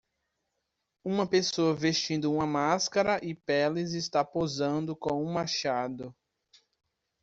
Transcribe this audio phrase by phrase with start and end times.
[1.05, 6.11] Uma pessoa vestindo uma máscara e peles está posando com um machado.